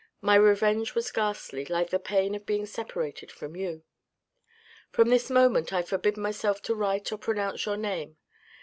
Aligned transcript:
My 0.19 0.33
revenge 0.33 0.95
was 0.95 1.11
ghastly, 1.11 1.63
like 1.63 1.91
the 1.91 1.99
pain 1.99 2.33
of 2.33 2.47
being 2.47 2.65
separated 2.65 3.31
from 3.31 3.55
you. 3.55 3.83
From 4.89 5.09
this 5.09 5.29
moment 5.29 5.71
I 5.71 5.83
forbid 5.83 6.17
myself 6.17 6.59
to 6.63 6.73
write 6.73 7.11
or 7.11 7.19
pronounce 7.19 7.67
your 7.67 7.77
name. 7.77 8.17